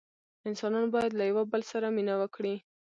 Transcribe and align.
انسانان 0.49 0.85
باید 0.93 1.11
له 1.19 1.23
یوه 1.31 1.43
بل 1.51 1.61
سره 1.71 1.87
مینه 1.95 2.15
وکړي. 2.21 2.55